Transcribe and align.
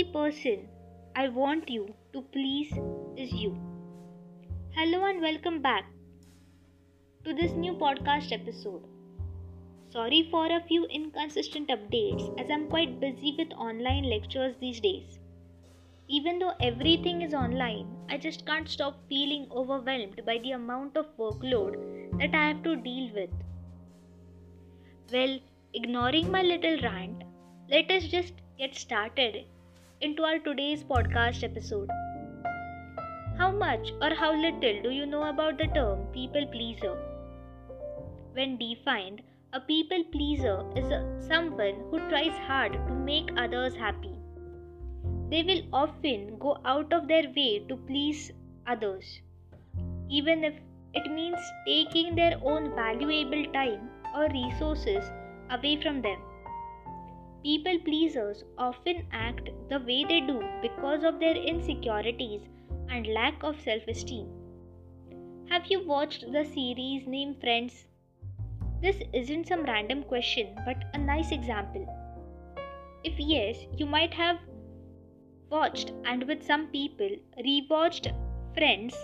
only 0.00 0.12
person 0.12 0.68
I 1.14 1.28
want 1.28 1.68
you 1.68 1.94
to 2.14 2.22
please 2.32 2.72
is 3.18 3.32
you. 3.32 3.50
Hello 4.74 5.04
and 5.04 5.20
welcome 5.20 5.60
back 5.60 5.84
to 7.24 7.34
this 7.34 7.52
new 7.52 7.74
podcast 7.74 8.32
episode. 8.32 8.86
Sorry 9.90 10.28
for 10.30 10.46
a 10.46 10.62
few 10.68 10.86
inconsistent 10.86 11.68
updates 11.68 12.32
as 12.40 12.48
I'm 12.50 12.68
quite 12.68 12.98
busy 12.98 13.34
with 13.36 13.52
online 13.52 14.04
lectures 14.04 14.54
these 14.58 14.80
days. 14.80 15.18
Even 16.08 16.38
though 16.38 16.54
everything 16.60 17.20
is 17.20 17.34
online, 17.34 17.86
I 18.08 18.16
just 18.16 18.46
can't 18.46 18.68
stop 18.68 19.06
feeling 19.06 19.48
overwhelmed 19.50 20.22
by 20.24 20.38
the 20.38 20.52
amount 20.52 20.96
of 20.96 21.14
workload 21.18 21.76
that 22.18 22.34
I 22.34 22.48
have 22.48 22.62
to 22.62 22.76
deal 22.76 23.10
with. 23.14 23.30
Well, 25.12 25.38
ignoring 25.74 26.30
my 26.30 26.42
little 26.42 26.80
rant, 26.80 27.22
let 27.68 27.90
us 27.90 28.04
just 28.04 28.32
get 28.56 28.74
started 28.74 29.44
into 30.02 30.22
our 30.22 30.38
today's 30.38 30.82
podcast 30.82 31.44
episode. 31.44 31.90
How 33.36 33.50
much 33.50 33.90
or 34.00 34.14
how 34.14 34.32
little 34.34 34.82
do 34.82 34.90
you 34.90 35.04
know 35.04 35.24
about 35.28 35.58
the 35.58 35.66
term 35.74 36.06
people 36.14 36.46
pleaser? 36.46 36.96
When 38.32 38.56
defined, 38.56 39.20
a 39.52 39.60
people 39.60 40.04
pleaser 40.10 40.64
is 40.74 40.90
a, 40.90 41.00
someone 41.28 41.82
who 41.90 41.98
tries 42.08 42.32
hard 42.46 42.72
to 42.72 42.94
make 42.94 43.28
others 43.36 43.74
happy. 43.74 44.14
They 45.28 45.42
will 45.42 45.62
often 45.70 46.38
go 46.38 46.56
out 46.64 46.94
of 46.94 47.06
their 47.06 47.30
way 47.36 47.66
to 47.68 47.76
please 47.76 48.32
others, 48.66 49.20
even 50.08 50.44
if 50.44 50.54
it 50.94 51.12
means 51.12 51.38
taking 51.66 52.14
their 52.14 52.40
own 52.42 52.74
valuable 52.74 53.44
time 53.52 53.90
or 54.16 54.28
resources 54.30 55.04
away 55.50 55.78
from 55.82 56.00
them. 56.00 56.18
People 57.42 57.78
pleasers 57.78 58.44
often 58.58 59.06
act 59.12 59.48
the 59.70 59.80
way 59.80 60.04
they 60.04 60.20
do 60.20 60.42
because 60.60 61.04
of 61.04 61.18
their 61.18 61.34
insecurities 61.34 62.42
and 62.90 63.06
lack 63.06 63.42
of 63.42 63.58
self 63.60 63.82
esteem. 63.88 64.28
Have 65.48 65.66
you 65.66 65.86
watched 65.86 66.30
the 66.32 66.44
series 66.44 67.06
named 67.06 67.40
Friends? 67.40 67.86
This 68.82 69.02
isn't 69.14 69.48
some 69.48 69.62
random 69.62 70.02
question, 70.02 70.54
but 70.66 70.84
a 70.92 70.98
nice 70.98 71.32
example. 71.32 71.86
If 73.04 73.18
yes, 73.18 73.56
you 73.74 73.86
might 73.86 74.12
have 74.12 74.38
watched 75.48 75.92
and 76.04 76.24
with 76.24 76.42
some 76.42 76.66
people 76.66 77.10
rewatched 77.38 78.14
Friends, 78.54 78.94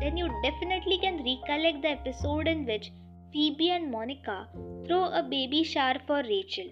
then 0.00 0.16
you 0.16 0.28
definitely 0.42 0.98
can 0.98 1.22
recollect 1.22 1.82
the 1.82 1.88
episode 1.88 2.48
in 2.48 2.64
which 2.64 2.92
Phoebe 3.30 3.70
and 3.70 3.90
Monica 3.90 4.48
throw 4.86 5.04
a 5.12 5.22
baby 5.22 5.62
shower 5.62 5.98
for 6.06 6.22
Rachel. 6.22 6.70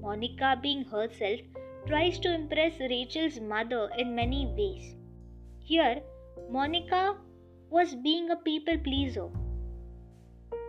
Monica, 0.00 0.58
being 0.62 0.84
herself, 0.84 1.40
tries 1.86 2.18
to 2.20 2.34
impress 2.34 2.80
Rachel's 2.80 3.38
mother 3.40 3.90
in 3.98 4.14
many 4.14 4.46
ways. 4.46 4.96
Here, 5.58 6.00
Monica 6.50 7.16
was 7.68 7.94
being 7.94 8.30
a 8.30 8.36
people 8.36 8.78
pleaser. 8.78 9.28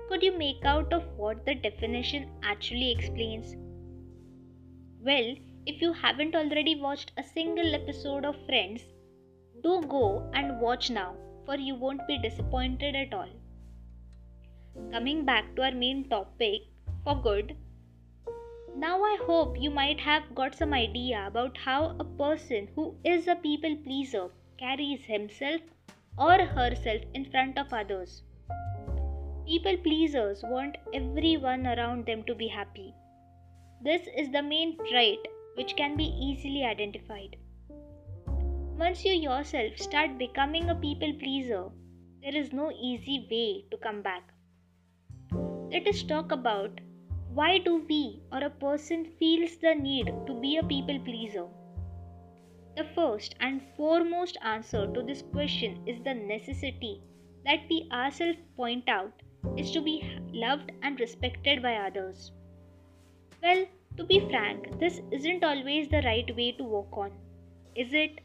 Could 0.09 0.23
you 0.23 0.37
make 0.37 0.65
out 0.65 0.91
of 0.91 1.07
what 1.15 1.45
the 1.45 1.55
definition 1.55 2.29
actually 2.43 2.91
explains? 2.91 3.55
Well, 5.01 5.35
if 5.65 5.81
you 5.81 5.93
haven't 5.93 6.35
already 6.35 6.75
watched 6.81 7.13
a 7.17 7.23
single 7.23 7.73
episode 7.73 8.25
of 8.25 8.45
Friends, 8.45 8.81
do 9.63 9.81
go 9.87 10.29
and 10.33 10.59
watch 10.59 10.89
now, 10.89 11.15
for 11.45 11.55
you 11.55 11.75
won't 11.75 12.05
be 12.07 12.17
disappointed 12.17 12.95
at 12.95 13.13
all. 13.13 13.29
Coming 14.91 15.23
back 15.23 15.55
to 15.55 15.63
our 15.63 15.71
main 15.71 16.09
topic 16.09 16.61
for 17.03 17.15
good, 17.21 17.55
now 18.75 19.03
I 19.03 19.17
hope 19.25 19.55
you 19.59 19.69
might 19.69 19.99
have 19.99 20.33
got 20.33 20.55
some 20.55 20.73
idea 20.73 21.25
about 21.27 21.57
how 21.57 21.95
a 21.99 22.03
person 22.03 22.69
who 22.75 22.95
is 23.03 23.27
a 23.27 23.35
people 23.35 23.75
pleaser 23.77 24.29
carries 24.57 25.05
himself 25.05 25.61
or 26.17 26.39
herself 26.39 27.01
in 27.13 27.29
front 27.29 27.59
of 27.59 27.71
others. 27.71 28.23
People 29.45 29.77
pleasers 29.77 30.41
want 30.43 30.77
everyone 30.93 31.67
around 31.67 32.07
them 32.07 32.23
to 32.23 32.33
be 32.33 32.47
happy. 32.47 32.95
This 33.83 34.07
is 34.17 34.31
the 34.31 34.41
main 34.41 34.77
trait 34.89 35.19
which 35.55 35.75
can 35.75 35.95
be 35.95 36.05
easily 36.05 36.65
identified. 36.65 37.35
Once 38.77 39.05
you 39.05 39.13
yourself 39.13 39.77
start 39.77 40.17
becoming 40.17 40.69
a 40.69 40.75
people 40.75 41.13
pleaser, 41.19 41.69
there 42.23 42.35
is 42.35 42.51
no 42.51 42.71
easy 42.71 43.27
way 43.29 43.65
to 43.69 43.77
come 43.77 44.01
back. 44.01 44.32
Let 45.73 45.87
us 45.87 46.03
talk 46.03 46.31
about 46.31 46.81
why 47.33 47.57
do 47.57 47.83
we 47.89 48.21
or 48.31 48.43
a 48.43 48.49
person 48.51 49.05
feels 49.17 49.55
the 49.57 49.73
need 49.73 50.05
to 50.27 50.33
be 50.39 50.57
a 50.57 50.63
people 50.63 50.99
pleaser? 50.99 51.47
The 52.77 52.83
first 52.83 53.33
and 53.39 53.59
foremost 53.75 54.37
answer 54.43 54.85
to 54.85 55.01
this 55.01 55.23
question 55.23 55.81
is 55.87 55.99
the 56.03 56.13
necessity 56.13 57.01
that 57.43 57.61
we 57.71 57.89
ourselves 57.91 58.37
point 58.55 58.87
out 58.87 59.23
is 59.57 59.71
to 59.71 59.81
be 59.81 60.15
loved 60.31 60.71
and 60.83 60.99
respected 60.99 61.63
by 61.63 61.77
others. 61.77 62.31
Well, 63.41 63.65
to 63.97 64.03
be 64.03 64.19
frank, 64.29 64.79
this 64.79 65.01
isn't 65.09 65.43
always 65.43 65.89
the 65.89 66.03
right 66.03 66.35
way 66.35 66.51
to 66.51 66.63
work 66.63 66.95
on, 66.95 67.13
is 67.75 67.91
it? 67.93 68.19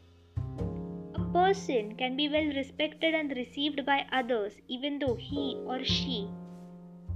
A 1.14 1.24
person 1.32 1.96
can 1.96 2.14
be 2.14 2.28
well 2.28 2.52
respected 2.54 3.14
and 3.14 3.34
received 3.34 3.86
by 3.86 4.04
others 4.12 4.52
even 4.68 4.98
though 4.98 5.14
he 5.14 5.56
or 5.66 5.82
she 5.82 6.28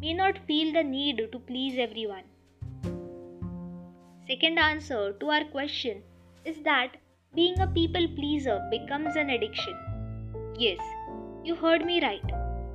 may 0.02 0.12
not 0.12 0.38
feel 0.46 0.72
the 0.72 0.82
need 0.82 1.18
to 1.32 1.38
please 1.48 1.76
everyone. 1.78 2.24
Second 4.26 4.58
answer 4.58 5.12
to 5.20 5.30
our 5.30 5.44
question 5.44 6.02
is 6.44 6.56
that 6.64 6.96
being 7.36 7.60
a 7.60 7.68
people 7.68 8.08
pleaser 8.16 8.56
becomes 8.72 9.14
an 9.14 9.30
addiction. 9.30 9.76
Yes, 10.58 10.80
you 11.44 11.54
heard 11.54 11.86
me 11.86 12.02
right. 12.02 12.32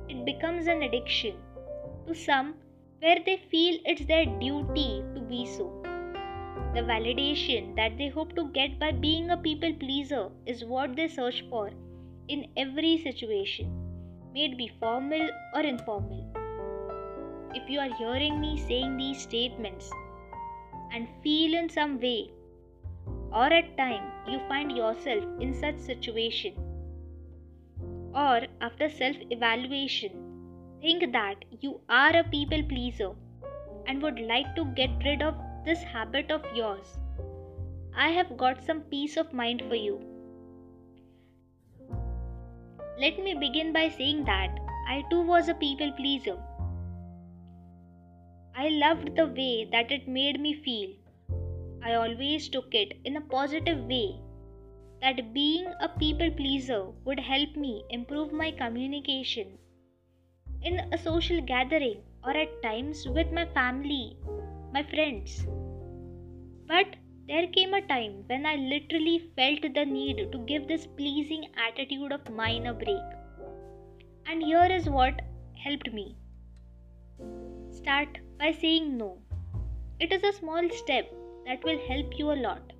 It 0.08 0.24
becomes 0.24 0.68
an 0.68 0.82
addiction. 0.84 1.36
To 2.06 2.14
some, 2.14 2.54
where 3.00 3.18
they 3.26 3.36
feel 3.50 3.78
it's 3.84 4.06
their 4.06 4.24
duty 4.24 5.04
to 5.14 5.20
be 5.20 5.44
so. 5.44 5.68
The 6.72 6.80
validation 6.80 7.76
that 7.76 7.98
they 7.98 8.08
hope 8.08 8.34
to 8.36 8.48
get 8.52 8.78
by 8.78 8.92
being 8.92 9.30
a 9.30 9.36
people 9.36 9.74
pleaser 9.74 10.30
is 10.46 10.64
what 10.64 10.96
they 10.96 11.08
search 11.08 11.44
for 11.50 11.70
in 12.28 12.46
every 12.56 12.96
situation, 13.02 13.70
may 14.32 14.46
it 14.46 14.56
be 14.56 14.70
formal 14.80 15.28
or 15.54 15.60
informal 15.60 16.37
if 17.54 17.68
you 17.70 17.80
are 17.80 17.94
hearing 17.96 18.40
me 18.40 18.56
saying 18.68 18.96
these 18.96 19.20
statements 19.22 19.90
and 20.92 21.08
feel 21.22 21.54
in 21.54 21.68
some 21.68 22.00
way 22.00 22.30
or 23.32 23.46
at 23.52 23.76
time 23.76 24.04
you 24.26 24.40
find 24.48 24.76
yourself 24.76 25.24
in 25.40 25.54
such 25.54 25.78
situation 25.78 26.54
or 28.14 28.40
after 28.60 28.88
self 28.88 29.16
evaluation 29.30 30.10
think 30.80 31.12
that 31.12 31.44
you 31.60 31.80
are 31.88 32.16
a 32.16 32.24
people 32.24 32.62
pleaser 32.62 33.10
and 33.86 34.02
would 34.02 34.20
like 34.20 34.54
to 34.54 34.64
get 34.80 34.90
rid 35.04 35.22
of 35.22 35.34
this 35.64 35.82
habit 35.82 36.30
of 36.30 36.44
yours 36.54 36.98
i 37.94 38.08
have 38.08 38.36
got 38.36 38.64
some 38.64 38.80
peace 38.92 39.16
of 39.16 39.32
mind 39.32 39.62
for 39.68 39.74
you. 39.74 39.98
Let 43.00 43.18
me 43.22 43.34
begin 43.34 43.72
by 43.72 43.88
saying 43.88 44.24
that 44.24 44.58
i 44.88 45.04
too 45.10 45.20
was 45.22 45.48
a 45.48 45.54
people 45.54 45.92
pleaser 45.92 46.36
I 48.60 48.70
loved 48.70 49.14
the 49.14 49.26
way 49.28 49.68
that 49.70 49.92
it 49.92 50.08
made 50.08 50.40
me 50.40 50.52
feel. 50.52 50.90
I 51.80 51.94
always 51.94 52.48
took 52.48 52.74
it 52.74 52.96
in 53.04 53.16
a 53.16 53.20
positive 53.20 53.84
way 53.84 54.20
that 55.00 55.32
being 55.32 55.66
a 55.80 55.88
people 55.88 56.32
pleaser 56.32 56.90
would 57.04 57.20
help 57.20 57.54
me 57.54 57.84
improve 57.90 58.32
my 58.32 58.50
communication 58.50 59.58
in 60.62 60.80
a 60.92 60.98
social 60.98 61.40
gathering 61.40 62.02
or 62.24 62.32
at 62.32 62.60
times 62.60 63.06
with 63.06 63.30
my 63.30 63.46
family, 63.46 64.16
my 64.72 64.82
friends. 64.82 65.46
But 66.66 66.96
there 67.28 67.46
came 67.46 67.74
a 67.74 67.86
time 67.86 68.24
when 68.26 68.44
I 68.44 68.56
literally 68.56 69.30
felt 69.36 69.72
the 69.72 69.84
need 69.84 70.32
to 70.32 70.38
give 70.46 70.66
this 70.66 70.84
pleasing 70.84 71.44
attitude 71.68 72.10
of 72.10 72.28
mine 72.28 72.66
a 72.66 72.74
break. 72.74 73.08
And 74.26 74.42
here 74.42 74.66
is 74.78 74.90
what 74.90 75.22
helped 75.64 75.92
me. 75.92 76.16
Start 77.70 78.18
by 78.38 78.52
saying 78.52 78.96
no. 78.96 79.18
It 80.00 80.12
is 80.12 80.22
a 80.22 80.32
small 80.32 80.68
step 80.70 81.12
that 81.46 81.64
will 81.64 81.78
help 81.88 82.18
you 82.18 82.30
a 82.30 82.42
lot. 82.42 82.72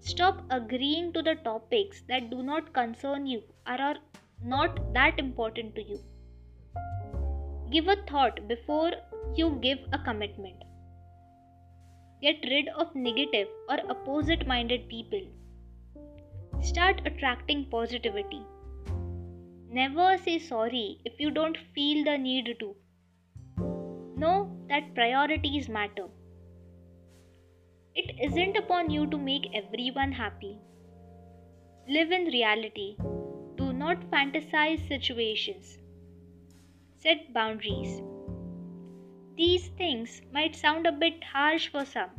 Stop 0.00 0.42
agreeing 0.50 1.12
to 1.12 1.22
the 1.22 1.34
topics 1.36 2.02
that 2.08 2.30
do 2.30 2.42
not 2.42 2.72
concern 2.72 3.26
you 3.26 3.42
or 3.66 3.80
are 3.80 3.96
not 4.42 4.92
that 4.94 5.18
important 5.18 5.74
to 5.74 5.82
you. 5.82 6.00
Give 7.70 7.86
a 7.86 7.96
thought 8.08 8.48
before 8.48 8.92
you 9.34 9.58
give 9.62 9.78
a 9.92 9.98
commitment. 9.98 10.56
Get 12.22 12.42
rid 12.42 12.68
of 12.68 12.94
negative 12.94 13.48
or 13.68 13.78
opposite 13.90 14.46
minded 14.46 14.88
people. 14.88 15.22
Start 16.62 17.02
attracting 17.06 17.66
positivity. 17.70 18.42
Never 19.70 20.18
say 20.18 20.38
sorry 20.38 21.00
if 21.04 21.20
you 21.20 21.30
don't 21.30 21.56
feel 21.74 22.04
the 22.04 22.18
need 22.18 22.56
to. 22.58 22.74
Know 24.20 24.54
that 24.68 24.94
priorities 24.94 25.66
matter. 25.70 26.08
It 27.94 28.10
isn't 28.22 28.54
upon 28.54 28.90
you 28.90 29.06
to 29.06 29.16
make 29.16 29.46
everyone 29.54 30.12
happy. 30.12 30.58
Live 31.88 32.12
in 32.12 32.26
reality. 32.26 32.96
Do 33.56 33.72
not 33.72 34.10
fantasize 34.10 34.86
situations. 34.86 35.78
Set 36.98 37.32
boundaries. 37.32 38.02
These 39.38 39.68
things 39.78 40.20
might 40.34 40.54
sound 40.54 40.86
a 40.86 40.92
bit 40.92 41.24
harsh 41.24 41.68
for 41.68 41.86
some, 41.86 42.10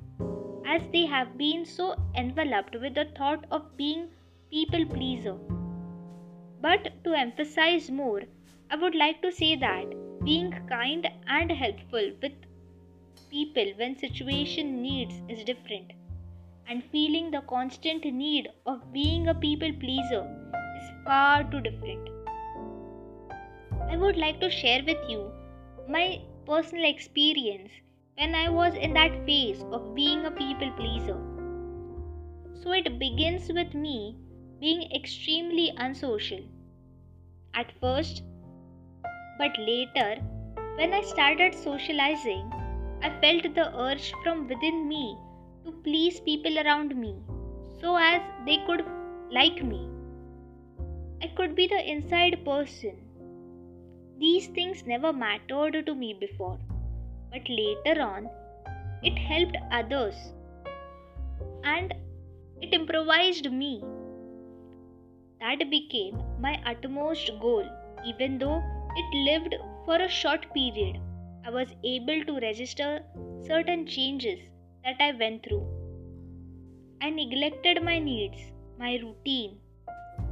as 0.65 0.81
they 0.91 1.05
have 1.05 1.37
been 1.37 1.65
so 1.65 1.95
enveloped 2.15 2.75
with 2.81 2.95
the 2.95 3.09
thought 3.15 3.45
of 3.51 3.77
being 3.77 4.09
people 4.49 4.87
pleaser. 4.87 5.37
But 6.61 7.03
to 7.03 7.13
emphasize 7.13 7.91
more, 7.91 8.23
I 8.71 8.75
would 8.77 8.95
like 8.95 9.21
to 9.21 9.31
say 9.31 9.55
that 9.55 10.00
being 10.23 10.51
kind 10.69 11.07
and 11.27 11.51
helpful 11.51 12.11
with 12.21 12.33
people 13.29 13.71
when 13.77 13.97
situation 13.97 14.81
needs 14.81 15.21
is 15.29 15.43
different 15.43 15.93
and 16.67 16.83
feeling 16.91 17.31
the 17.31 17.41
constant 17.41 18.05
need 18.05 18.47
of 18.65 18.93
being 18.93 19.27
a 19.27 19.33
people 19.33 19.73
pleaser 19.79 20.23
is 20.79 20.91
far 21.05 21.43
too 21.49 21.59
different. 21.59 22.09
I 23.89 23.97
would 23.97 24.15
like 24.15 24.39
to 24.41 24.49
share 24.49 24.83
with 24.85 25.09
you 25.09 25.31
my 25.89 26.21
personal 26.45 26.85
experience 26.85 27.71
when 28.17 28.35
I 28.35 28.47
was 28.49 28.75
in 28.75 28.93
that 28.93 29.25
phase 29.25 29.63
of 29.71 29.95
being 29.95 30.25
a 30.25 30.31
people 30.31 30.71
pleaser. 30.77 31.19
So 32.61 32.73
it 32.73 32.99
begins 32.99 33.51
with 33.51 33.73
me 33.73 34.17
being 34.59 34.91
extremely 34.91 35.73
unsocial. 35.77 36.41
At 37.55 37.71
first, 37.81 38.21
but 39.41 39.57
later, 39.57 40.21
when 40.77 40.93
I 40.93 41.01
started 41.01 41.55
socializing, 41.55 42.49
I 43.01 43.09
felt 43.21 43.55
the 43.55 43.67
urge 43.75 44.13
from 44.23 44.47
within 44.47 44.87
me 44.87 45.17
to 45.65 45.71
please 45.85 46.19
people 46.19 46.59
around 46.59 46.95
me 46.95 47.15
so 47.79 47.95
as 47.97 48.21
they 48.45 48.57
could 48.67 48.85
like 49.31 49.63
me. 49.63 49.81
I 51.23 51.27
could 51.37 51.55
be 51.55 51.65
the 51.65 51.81
inside 51.93 52.45
person. 52.45 52.97
These 54.19 54.47
things 54.59 54.85
never 54.85 55.11
mattered 55.11 55.87
to 55.87 55.95
me 55.95 56.13
before, 56.13 56.59
but 57.31 57.49
later 57.49 57.99
on, 57.99 58.29
it 59.01 59.17
helped 59.17 59.57
others 59.71 60.15
and 61.63 61.95
it 62.61 62.75
improvised 62.75 63.51
me. 63.51 63.83
That 65.39 65.69
became 65.71 66.21
my 66.39 66.61
utmost 66.67 67.31
goal, 67.41 67.67
even 68.05 68.37
though 68.37 68.61
it 68.95 69.15
lived 69.15 69.55
for 69.85 69.95
a 69.95 70.09
short 70.09 70.53
period. 70.53 70.99
I 71.45 71.49
was 71.49 71.75
able 71.83 72.23
to 72.25 72.39
register 72.39 73.03
certain 73.47 73.85
changes 73.85 74.39
that 74.83 74.95
I 74.99 75.11
went 75.11 75.43
through. 75.43 75.65
I 77.01 77.09
neglected 77.09 77.83
my 77.83 77.97
needs, 77.99 78.37
my 78.77 78.99
routine, 79.01 79.57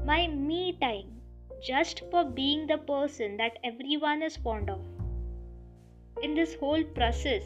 my 0.06 0.28
me 0.28 0.78
time 0.80 1.20
just 1.66 2.04
for 2.12 2.24
being 2.24 2.68
the 2.68 2.78
person 2.78 3.38
that 3.38 3.58
everyone 3.64 4.22
is 4.22 4.38
fond 4.38 4.70
of. 4.70 4.80
In 6.22 6.36
this 6.36 6.56
whole 6.56 6.84
process, 6.84 7.44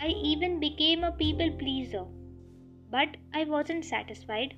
I 0.00 0.08
even 0.08 0.60
became 0.60 1.04
a 1.04 1.12
people 1.12 1.50
pleaser, 1.52 2.04
but 2.90 3.16
I 3.32 3.44
wasn't 3.44 3.84
satisfied. 3.84 4.56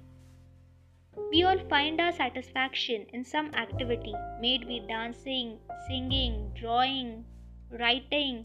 We 1.30 1.42
all 1.42 1.58
find 1.68 2.00
our 2.00 2.12
satisfaction 2.12 3.06
in 3.12 3.24
some 3.24 3.54
activity, 3.54 4.14
may 4.40 4.56
it 4.56 4.66
be 4.66 4.84
dancing, 4.86 5.58
singing, 5.88 6.52
drawing, 6.54 7.24
writing, 7.70 8.44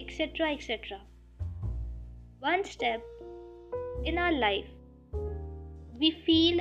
etc. 0.00 0.52
etc 0.52 1.00
one 2.40 2.62
step 2.64 3.02
in 4.04 4.16
our 4.16 4.32
life 4.32 4.66
we 5.98 6.10
feel 6.24 6.60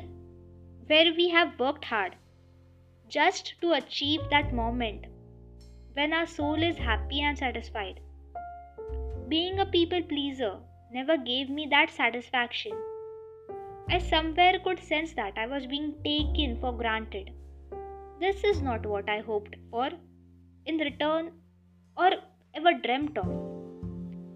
where 0.87 1.13
we 1.15 1.29
have 1.29 1.59
worked 1.59 1.85
hard 1.85 2.15
just 3.07 3.53
to 3.61 3.73
achieve 3.73 4.21
that 4.31 4.51
moment 4.51 5.05
when 5.93 6.13
our 6.13 6.25
soul 6.25 6.63
is 6.63 6.77
happy 6.77 7.21
and 7.21 7.37
satisfied. 7.37 7.99
Being 9.27 9.59
a 9.59 9.67
people 9.67 10.01
pleaser 10.01 10.57
never 10.91 11.15
gave 11.17 11.49
me 11.49 11.67
that 11.69 11.91
satisfaction. 11.91 12.71
I 13.89 13.99
somewhere 13.99 14.59
could 14.63 14.79
sense 14.79 15.13
that 15.13 15.37
I 15.37 15.47
was 15.47 15.65
being 15.65 15.95
taken 16.03 16.59
for 16.59 16.73
granted. 16.73 17.31
This 18.19 18.43
is 18.43 18.61
not 18.61 18.85
what 18.85 19.09
I 19.09 19.19
hoped 19.21 19.55
for 19.71 19.89
in 20.65 20.77
return 20.77 21.31
or 21.95 22.11
ever 22.53 22.73
dreamt 22.83 23.17
of. 23.17 23.27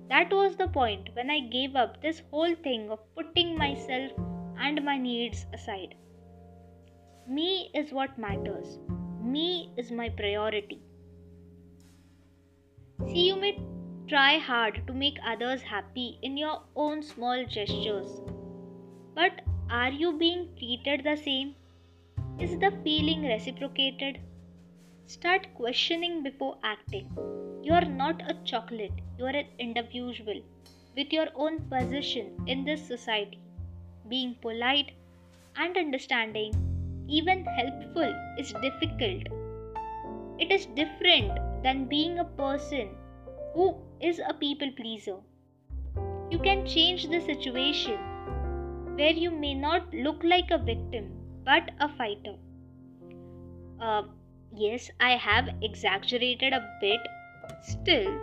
That 0.08 0.32
was 0.32 0.56
the 0.56 0.68
point 0.68 1.10
when 1.14 1.30
I 1.30 1.42
gave 1.42 1.76
up 1.76 2.02
this 2.02 2.22
whole 2.32 2.56
thing 2.56 2.90
of 2.90 3.00
putting 3.16 3.58
myself 3.58 4.12
and 4.58 4.84
my 4.86 4.98
needs 4.98 5.46
aside. 5.54 5.96
Me 7.28 7.72
is 7.74 7.92
what 7.92 8.18
matters. 8.18 8.80
Me 9.22 9.74
is 9.78 9.92
my 9.92 10.10
priority. 10.10 10.82
See, 13.08 13.28
you 13.28 13.36
may 13.36 13.60
try 14.08 14.38
hard 14.38 14.86
to 14.88 14.94
make 14.94 15.18
others 15.26 15.62
happy 15.62 16.20
in 16.22 16.38
your 16.38 16.62
own 16.76 17.04
small 17.04 17.46
gestures. 17.46 18.22
But 19.14 19.42
are 19.70 19.92
you 19.92 20.18
being 20.18 20.50
treated 20.58 21.04
the 21.04 21.16
same? 21.16 21.56
Is 22.40 22.58
the 22.60 22.72
feeling 22.84 23.24
reciprocated? 23.24 24.20
Start 25.06 25.48
questioning 25.56 26.24
before 26.24 26.58
acting. 26.64 27.10
You 27.62 27.74
are 27.74 27.86
not 27.86 28.22
a 28.22 28.36
chocolate, 28.46 28.94
you 29.18 29.26
are 29.26 29.36
an 29.36 29.48
individual 29.60 30.42
with 30.96 31.12
your 31.12 31.28
own 31.36 31.60
position 31.70 32.32
in 32.48 32.64
this 32.64 32.86
society. 32.86 33.40
Being 34.08 34.36
polite 34.42 34.92
and 35.56 35.78
understanding, 35.78 36.54
even 37.08 37.44
helpful, 37.46 38.14
is 38.38 38.54
difficult. 38.62 39.24
It 40.40 40.52
is 40.52 40.66
different 40.68 41.38
than 41.64 41.86
being 41.86 42.20
a 42.20 42.26
person 42.26 42.96
who 43.54 43.76
is 44.00 44.20
a 44.20 44.34
people 44.34 44.72
pleaser. 44.72 45.18
You 46.30 46.40
can 46.40 46.66
change 46.66 47.08
the 47.10 47.20
situation 47.20 48.00
where 49.02 49.20
you 49.26 49.32
may 49.32 49.54
not 49.54 49.94
look 50.08 50.24
like 50.24 50.52
a 50.52 50.64
victim 50.72 51.12
but 51.46 51.72
a 51.80 51.90
fighter. 51.98 52.36
Uh, 53.80 54.04
yes, 54.56 54.92
I 55.00 55.16
have 55.18 55.50
exaggerated 55.62 56.54
a 56.54 56.62
bit 56.82 57.00
Still, 57.64 58.20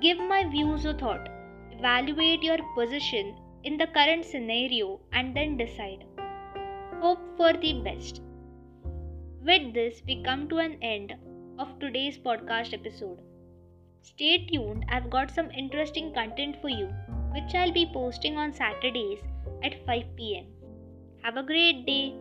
give 0.00 0.18
my 0.18 0.44
views 0.48 0.84
a 0.84 0.94
thought. 0.94 1.28
Evaluate 1.70 2.42
your 2.42 2.58
position 2.74 3.36
in 3.62 3.76
the 3.76 3.86
current 3.86 4.24
scenario 4.24 5.00
and 5.12 5.36
then 5.36 5.56
decide. 5.56 6.04
Hope 7.00 7.20
for 7.36 7.52
the 7.52 7.80
best. 7.84 8.20
With 9.44 9.72
this, 9.72 10.02
we 10.06 10.22
come 10.22 10.48
to 10.48 10.58
an 10.58 10.78
end 10.82 11.14
of 11.58 11.78
today's 11.78 12.18
podcast 12.18 12.74
episode. 12.74 13.20
Stay 14.02 14.46
tuned, 14.46 14.84
I've 14.88 15.10
got 15.10 15.30
some 15.30 15.50
interesting 15.52 16.12
content 16.12 16.56
for 16.60 16.68
you, 16.68 16.88
which 17.32 17.54
I'll 17.54 17.72
be 17.72 17.90
posting 17.92 18.36
on 18.36 18.52
Saturdays 18.52 19.20
at 19.62 19.84
5 19.86 20.16
pm. 20.16 20.46
Have 21.22 21.36
a 21.36 21.42
great 21.42 21.84
day. 21.86 22.14